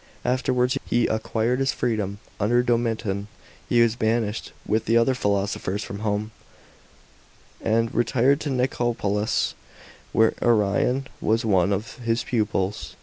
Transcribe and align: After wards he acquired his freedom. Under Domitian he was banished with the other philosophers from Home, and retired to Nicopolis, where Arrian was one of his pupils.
After 0.25 0.51
wards 0.51 0.79
he 0.85 1.05
acquired 1.05 1.59
his 1.59 1.71
freedom. 1.73 2.17
Under 2.39 2.63
Domitian 2.63 3.27
he 3.69 3.83
was 3.83 3.95
banished 3.95 4.51
with 4.65 4.85
the 4.85 4.97
other 4.97 5.13
philosophers 5.13 5.83
from 5.83 5.99
Home, 5.99 6.31
and 7.61 7.93
retired 7.93 8.39
to 8.41 8.49
Nicopolis, 8.49 9.53
where 10.11 10.33
Arrian 10.41 11.05
was 11.21 11.45
one 11.45 11.71
of 11.71 11.97
his 11.99 12.23
pupils. 12.23 12.95